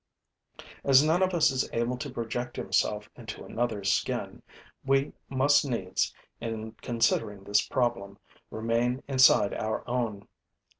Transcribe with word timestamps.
As 0.83 1.03
none 1.05 1.21
of 1.21 1.31
us 1.35 1.51
is 1.51 1.69
able 1.71 1.95
to 1.97 2.09
project 2.09 2.55
himself 2.55 3.07
into 3.15 3.43
another's 3.45 3.93
skin, 3.93 4.41
we 4.83 5.13
must 5.29 5.63
needs, 5.63 6.11
in 6.39 6.71
considering 6.81 7.43
this 7.43 7.63
problem, 7.67 8.17
remain 8.49 9.03
inside 9.07 9.53
our 9.53 9.87
own. 9.87 10.27